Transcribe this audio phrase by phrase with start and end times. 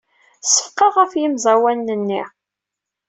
[0.43, 2.23] Seffqeɣ ɣef yemẓawanen-nni.